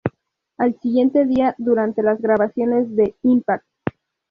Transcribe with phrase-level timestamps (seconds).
[0.57, 3.67] Al siguiente día, durante las grabaciones de "Impact!